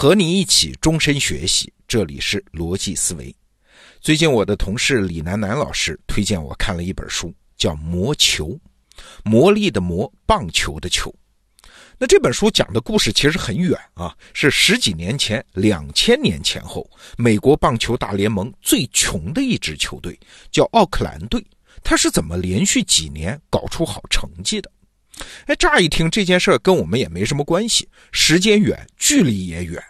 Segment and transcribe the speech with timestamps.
[0.00, 3.36] 和你一起终身学习，这里是逻辑思维。
[4.00, 8.46] 最近我的同事李楠楠老师推荐我看了一本书，叫《魔球》，
[9.24, 11.14] 魔力的魔，棒球的球。
[11.98, 20.18] 那这本书讲的故事其实很远啊，是十几年前，两千年前后，美国棒球大联盟最穷的一支球队
[20.50, 21.46] 叫奥克兰队，
[21.84, 24.72] 他是怎么连续几年搞出好成绩的？
[25.46, 29.82] 哎，乍一听这件事跟我们也没什么关系，时间远，距离也远，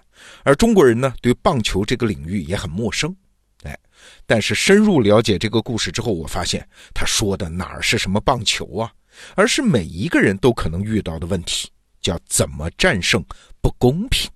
[0.44, 3.14] 而中国人呢对棒球这个领域也很陌生。
[3.64, 3.78] 哎，
[4.26, 8.92] 但是深入了解这个故事之后，我发现他说的哪儿是什么棒球啊，
[9.34, 11.70] 而是每一个人都可能遇到的问题，
[12.00, 13.22] 叫怎么战胜
[13.60, 14.30] 不公平。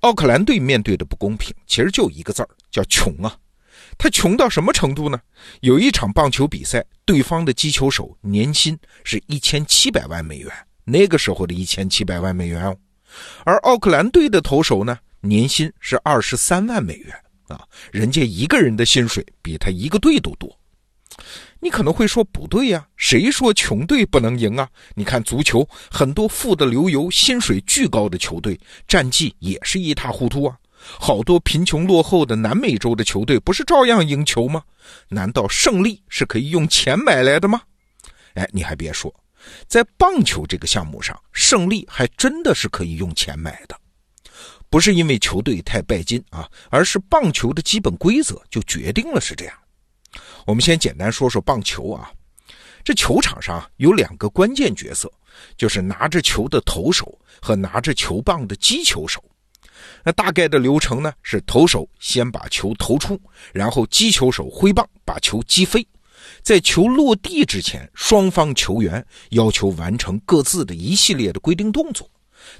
[0.00, 3.36] 奥克兰队面对的不公平，其实就一个字儿，叫穷啊。
[4.02, 5.16] 他穷到什么程度呢？
[5.60, 10.50] 有一场棒球比赛，对方的击球手年薪是一千七百万美元，
[10.82, 12.76] 那个时候的一千七百万美元哦。
[13.44, 17.14] 而奥克兰队的投手呢，年薪是二十三万美元
[17.46, 20.50] 啊，人家一个人的薪水比他一个队都多。
[21.60, 24.68] 你可能会说不对呀，谁说穷队不能赢啊？
[24.96, 28.58] 你看足球，很多富得流油、薪水巨高的球队，
[28.88, 30.56] 战绩也是一塌糊涂啊。
[30.98, 34.62] 好多贫穷落后的南美洲的球队不是照样赢球吗？
[35.08, 37.60] 难道胜利是可以用钱买来的吗？
[38.34, 39.14] 哎，你还别说，
[39.66, 43.76] 在棒球这个项目上，胜利还真的是可以用钱买的。
[44.68, 49.54] 不是因为球队太拜金啊，而是棒球的基本规则就决定了是这样。
[50.46, 52.10] 我们先简单说说棒球啊，
[52.82, 55.12] 这球场上有两个关键角色，
[55.56, 59.22] 就是拿着球的投手和拿着球棒的击球手。
[60.04, 61.12] 那大概的流程呢？
[61.22, 63.20] 是投手先把球投出，
[63.52, 65.86] 然后击球手挥棒把球击飞。
[66.42, 72.08] 在球落地之前，双方球员要求完成各自的一系列的规定动作，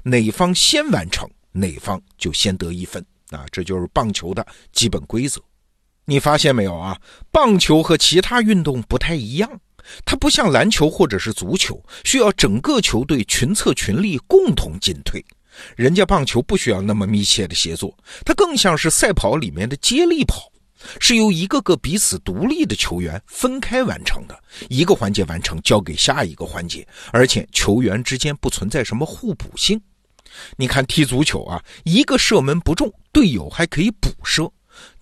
[0.03, 3.05] 哪方先完成，哪方就先得一分。
[3.29, 5.41] 啊，这就是棒球的基本规则。
[6.05, 6.99] 你发现没有啊？
[7.31, 9.59] 棒球和其他运动不太一样，
[10.05, 15.23] 它不像篮球或者是足球，需要整个球队群策群力，共同进退。
[15.75, 20.51] 人家棒球不需要那么密切的协作，它更像是赛跑里面的接力跑，
[20.99, 24.37] 是由一个个彼此独立的球员分开完成的。
[24.69, 29.79] 一个环节完成，交给下一个环节，而且球员之间不存在什么互补性。
[30.57, 34.45] 你看踢足球啊，一个射门不中，队友还可以补射；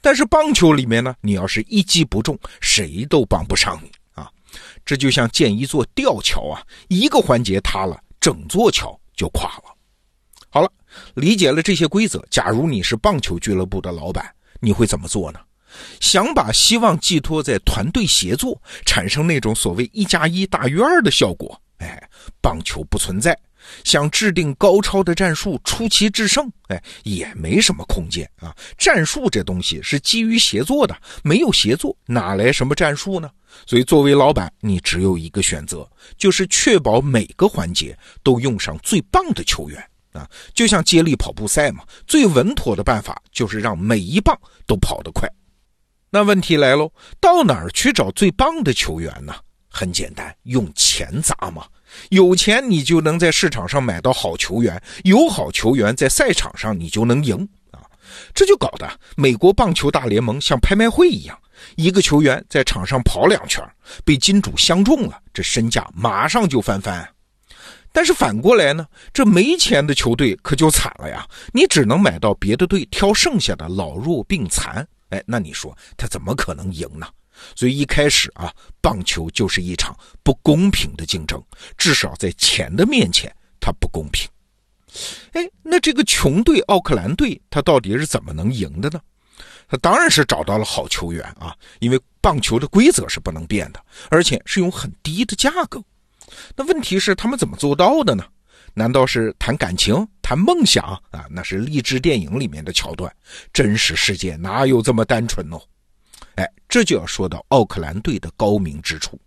[0.02, 4.30] 但是棒球里面呢，你要是一击不中，谁都帮不上你啊。
[4.86, 9.71] 这就像建一座吊桥啊，一个环节塌了，整座桥就垮了。
[11.16, 12.26] 理解了这些规则。
[12.30, 14.26] 假如你是棒球俱乐部的老板，
[14.60, 15.40] 你会怎么做呢？
[16.00, 21.60] 想把希望寄托在团队协作，产生那种所谓一加一大于二的效果。
[21.78, 22.02] 哎，
[22.42, 23.38] 棒球不存在。
[23.84, 28.54] 想制定高超的战术，出奇制胜，哎，也没什么空间啊。
[28.76, 33.30] 战术这东西是基于协作的，没有协作，哪来什么战术呢？
[33.68, 35.88] 所以，作为老板，你只有一个选择，
[36.18, 39.91] 就是确保每个环节都用上最棒的球员。
[40.14, 45.30] 啊，就像接力跑步赛嘛，最稳妥的办法就是让每一棒都跑得快。
[46.10, 49.34] 那问题来喽，到哪儿去找最棒的球员呢？
[49.70, 51.66] 很简单，用钱砸嘛。
[52.10, 57.80] 有钱你就能在市场上买到好球员，有好球员在赛场上你就能赢啊。
[58.34, 61.38] 这就搞得美国棒球大联盟像拍卖会一样，
[61.78, 63.64] 一个球员在场上跑两圈，
[64.04, 67.08] 被金主相中了，这身价马上就翻番。
[67.92, 71.28] 但是反过来呢，这没钱的球队可就惨了呀！
[71.54, 77.08] 你只能买到别的队挑剩下的老弱病残，哎，那你说他怎么可能赢呢？
[77.56, 81.44] 所以一开始啊，棒球就是一场不公平的竞争，
[81.78, 84.30] 至少在钱的面前，它不公平。
[85.34, 89.00] 哎，那这个穷队奥克兰队，他到底是怎么能赢的呢？
[89.68, 95.82] 他当然是找到了好球员啊，因为棒球的规则是不能变的，而且是用很低的价格。
[96.56, 98.24] 那问题是他们怎么做到的呢？
[98.74, 101.26] 难道是谈感情、谈梦想啊？
[101.30, 103.14] 那是励志电影里面的桥段，
[103.52, 105.62] 真实世界哪有这么单纯哦？
[106.36, 109.20] 哎，这就要说到奥克兰队的高明之处。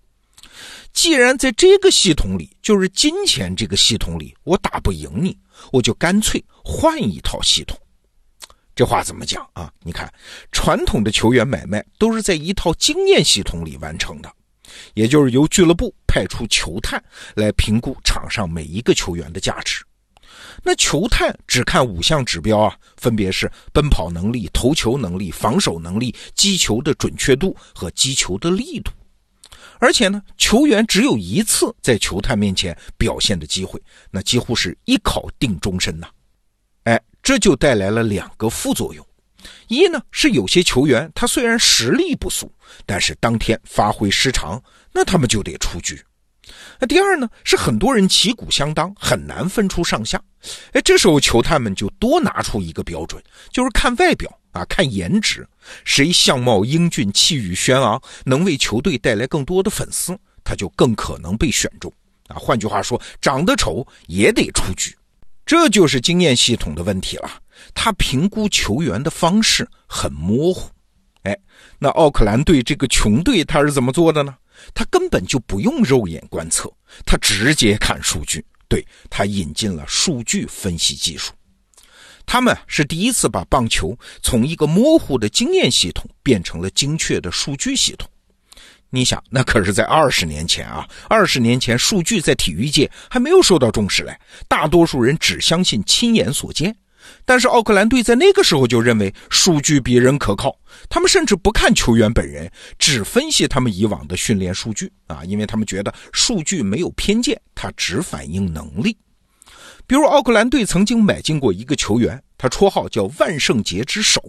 [0.94, 5.36] 既然在这个系统里，就是金钱这个系统里，我打不赢你，
[5.72, 7.78] 我就干脆换一套系统。
[8.74, 9.70] 这话怎么讲啊？
[9.82, 10.10] 你看，
[10.52, 14.32] 传统的球员买卖都是在一套经验系统里完成的。
[14.94, 17.02] 也就是由俱乐部派出球探
[17.34, 19.84] 来评估场上每一个球员的价值。
[20.62, 28.90] 那球探只看五项指标啊，分别是奔跑能力、投球能力、防守能力、击球的准确度和击球的力度。
[29.80, 33.80] 而且呢，球员只有一次在球探面前表现的机会，
[34.10, 36.08] 那几乎是一考定终身呐。
[36.84, 39.04] 哎，这就带来了两个副作用：
[39.68, 42.50] 一呢是有些球员他虽然实力不俗，
[42.86, 44.62] 但是当天发挥失常，
[44.92, 45.96] 那他们就得出局；
[46.78, 50.20] 那第二呢是很多人旗鼓相当，很难分出上下。
[50.72, 55.46] 哎，这时候球探们就多拿出一个标准，就是看外表啊，看颜值，
[55.84, 61.90] 谁相貌英俊、气宇轩昂，能为球队带来更多的粉丝，他就更可能被选中
[62.28, 62.36] 啊。
[62.36, 64.94] 换句话说，长得丑也得出局，
[65.46, 67.30] 这就是经验系统的问题了。
[67.72, 70.68] 他评估球员的方式很模糊。
[71.22, 71.38] 哎，
[71.78, 74.36] 那奥克兰队这个穷队他是怎么做的呢？
[74.74, 76.70] 他根本就不用肉眼观测，
[77.06, 78.44] 他直接看数据。
[78.66, 81.32] 对他引进了数据分析技术，
[82.26, 88.08] 他们是第一次把棒球从一个模糊的经验系统变成了精确的数据系统。
[88.90, 90.88] 你想，那可是在二十年前啊！
[91.08, 94.18] 二十年前，数据在体育界还没有受到重视嘞，
[94.48, 96.74] 大多数人只相信亲眼所见。
[97.24, 100.56] 但是奥克兰队在那个时候就认为数据比人可靠，
[100.88, 108.96] 他们甚至不看球员本人，只分析他们以往的训练数据啊，因为他们觉得数据没有偏见，它只反映能力。
[109.86, 114.22] 比如奥克兰队曾经买进过一个球员，他绰号叫万圣节之手，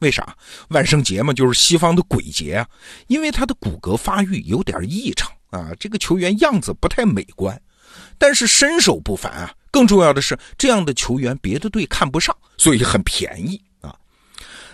[0.00, 0.36] 为啥？
[0.68, 2.68] 万圣节嘛，就是西方的鬼节啊，
[3.06, 7.58] 因为他的骨骼发育有点异常啊，这个球员样子不太美观，
[8.18, 9.54] 但是身手不凡啊。
[9.70, 13.94] 更重要的是，这样的球员别的队看不上，所以很便宜啊。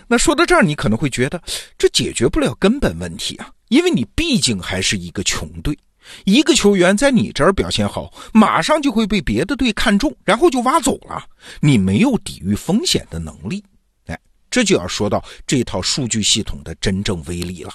[0.07, 1.41] 那说到这儿，你可能会觉得
[1.77, 5.77] 这解决不了根本问题啊，因为你毕竟还是一个穷队，
[6.23, 11.25] 一个球员在你这儿表现好，马上就会被别的队看中，然后就挖走了，
[11.59, 13.63] 你没有抵御风险的能力。
[14.05, 14.19] 哎，
[14.49, 17.73] 这就要说到这套数据系统的真正威力了。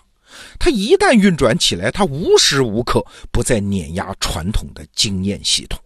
[0.60, 5.76] 它一旦运转起来，它无时无刻不在碾压传统的经验系统。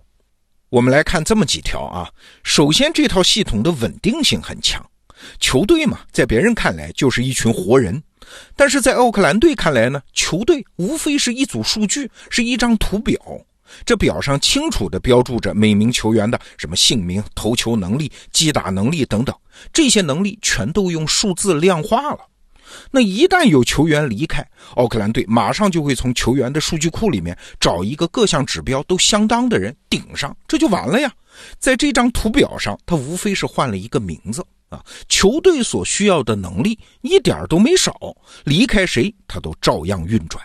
[0.74, 2.10] 我们来看这么几条啊。
[2.42, 4.84] 首先，这套系统的稳定性很强。
[5.38, 8.02] 球队嘛，在别人看来就是一群活人，
[8.56, 13.16] 但是在奥克兰队看来呢，球队无非是一组数据，是一张图表。
[13.86, 19.32] 这表上清楚地标注着每名球员的什么姓名、投球能力、击打能力等等，
[19.72, 22.18] 这些能力全都用数字量化了。
[22.90, 24.46] 那一旦有球员离开，
[24.76, 31.12] 奥克兰队马上就会从球员的数据库里面找一个各项指标都相当的人顶上，这就完了呀。
[31.58, 37.94] 在这张图表上，他无非是换了一个名字啊，球队所需要的能力一点都没少，
[38.44, 40.42] 离开谁他都照样运转。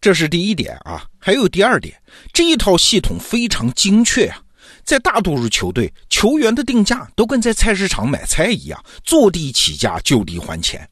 [0.00, 1.04] 这是第一点啊。
[1.18, 1.94] 还有第二点，
[2.32, 4.40] 这一套系统非常精确啊，
[4.84, 10.88] 在大多数球队，球员的定价都跟在菜市场买菜一样，坐地起价，就地还钱。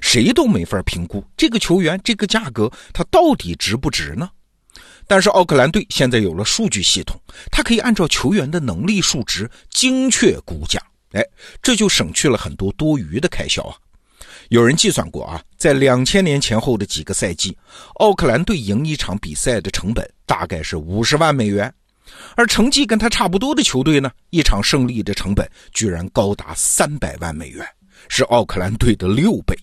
[0.00, 4.28] 谁都没法评估这个球员这个价格他到底值不值呢？
[5.06, 10.80] 但是奥克兰队现在有了数据系统，它可以按照球员的能力数值精确估价，
[11.12, 11.24] 哎，
[11.60, 13.74] 这就省去了很多多余的开销啊。
[14.50, 17.56] 有人计算过啊，在两千年前后的几个赛季，
[17.94, 21.72] 奥克兰队赢一场比赛的成本大概是五十万美元，
[22.36, 27.66] 而成绩跟他差不多的球队呢，一场胜利的成本居然高达三百万美元，
[28.08, 29.56] 是奥克兰队的六倍。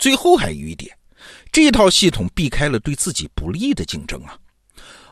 [0.00, 0.90] 最后还有一点，
[1.52, 4.36] 这套系统避开了对自己不利的竞争啊。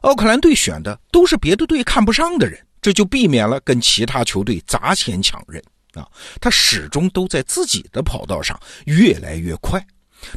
[0.01, 6.09] 奥克兰队选的都是别的队看不上的人，这就避免了跟其他球队砸钱抢人啊。
[6.41, 9.85] 他始终都在自己的跑道上越来越快，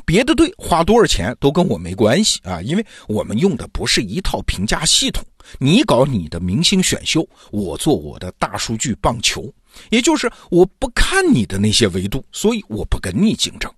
[0.06, 5.24] 别的队花多少钱都跟我没关系啊，因为我们用的不是一套评价系统。
[5.60, 9.54] 你搞你的明星选秀，我做我的大数据棒球，
[9.90, 13.72] 也就是我不看你的那些维度，所以我不跟你竞争。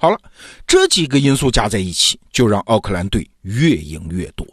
[0.00, 0.18] 好了，
[0.64, 4.46] 这几个因素加在一起，就让奥克兰队越赢越多。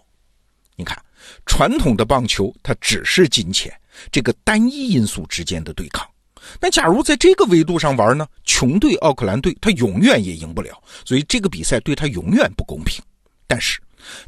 [0.75, 0.99] 你看，
[1.45, 3.71] 传统的棒球它只是金钱
[4.11, 6.05] 这个单一因素之间的对抗。
[6.59, 8.27] 那假如在这个维度上玩呢？
[8.43, 13.03] 穷队奥克兰队他永远也赢不了，所以这个比赛对他永远不公平。
[13.47, 13.79] 但是，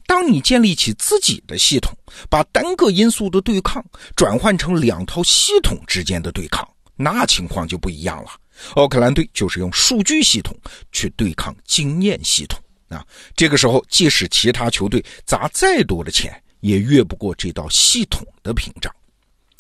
[0.06, 1.96] 当你建立起自己的系统，
[2.30, 3.84] 把单个因素的对抗
[4.16, 8.30] 转换成两套系统之间的对抗，那情况就不一样了。
[8.76, 10.56] 奥克兰队就是用数据系统
[10.92, 12.60] 去对抗经验系统
[12.90, 13.06] 啊！
[13.36, 18.94] 这个时候，即使其他球队砸再多的钱，也越不过这道系统的屏障。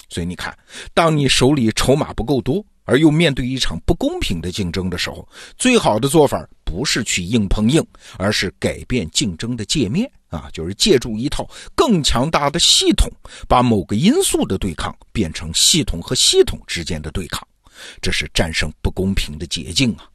[0.10, 0.58] 所以你看，
[0.94, 5.28] 当你手里筹码不够多，而又面对一场不公平的竞争的时候，
[5.58, 7.86] 最好的做法不是去硬碰硬，
[8.18, 10.50] 而是改变竞争的界面啊！
[10.54, 13.12] 就是借助一套更强大的系统，
[13.50, 17.46] 把某个因素的对抗变成系统和系统之间的对抗。
[18.02, 20.10] 这是战胜不公平的捷径啊！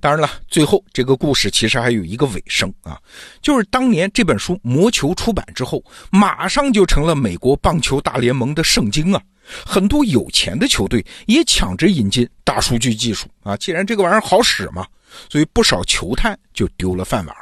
[0.00, 2.98] 当然了，最后这个故事其实还有一个尾声啊，
[3.42, 9.22] 就是当年这本书《魔球》出版之后，马上就成了美国棒球大联盟的圣经啊！
[9.66, 13.56] 很多有钱的球队也抢着引进大数据技术啊。
[13.56, 14.86] 既然这个玩意儿好使嘛，
[15.28, 17.36] 所以不少球探就丢了饭碗。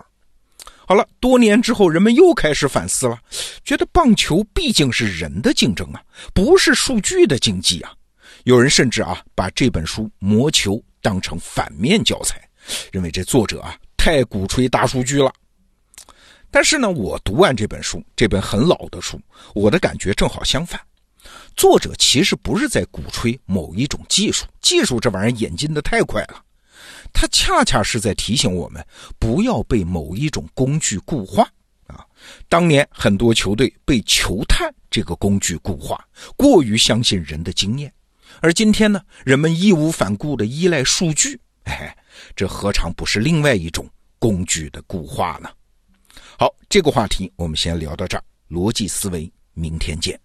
[0.85, 3.19] 好了，多年之后，人们又开始反思了，
[3.63, 6.03] 觉得棒球毕竟是人的竞争啊，
[6.35, 7.93] 不是数据的竞技啊。
[8.49, 12.41] 有人甚至啊，把这本书《魔球》当成反面教材，
[12.91, 15.31] 认为这作者啊太鼓吹大数据了。
[16.51, 19.21] 但是呢，我读完这本书，这本很老的书，
[19.55, 20.81] 我的感觉正好相反。
[21.57, 26.43] 作者其实不是在鼓吹某一种技术，技术这玩意儿演进的太快了。
[27.13, 28.83] 他恰恰是在提醒我们，
[29.19, 31.47] 不要被某一种工具固化
[31.87, 32.03] 啊！
[32.49, 36.03] 当年很多球队被球探这个工具固化，
[36.35, 37.91] 过于相信人的经验；
[38.41, 41.97] 而今天呢，人们义无反顾地依赖数据，哎，
[42.37, 45.51] 这何尝不是另外一种工具的固化呢？
[46.39, 50.19] 好，这个话题我们先聊到这儿，逻辑思维，明天见。